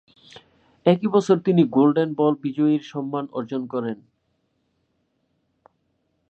[0.85, 3.97] একই বছর তিনি গোল্ডেন বল বিজয়ীর সম্মান অর্জন করেন।